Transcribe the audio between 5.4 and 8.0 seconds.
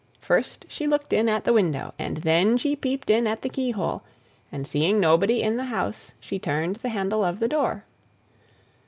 in the house, she turned the handle of the door.